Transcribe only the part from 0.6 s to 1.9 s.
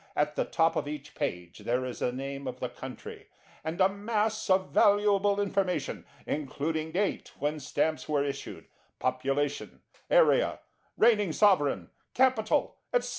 of each page there